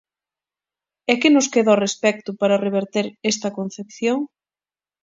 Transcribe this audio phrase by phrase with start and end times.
[1.11, 4.19] E que nos queda ao respecto para reverter esta concepción?